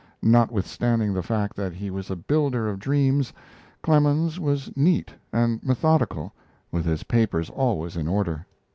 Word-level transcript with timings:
Notwithstanding 0.23 1.13
the 1.13 1.21
fact 1.21 1.55
that 1.57 1.73
he 1.73 1.91
was 1.91 2.09
a 2.09 2.15
builder 2.15 2.67
of 2.67 2.79
dreams, 2.79 3.31
Clemens 3.83 4.39
was 4.39 4.75
neat 4.75 5.11
and 5.31 5.61
methodical, 5.63 6.33
with 6.71 6.85
his 6.85 7.03
papers 7.03 7.51
always 7.51 7.95
in 7.95 8.07
order. 8.07 8.47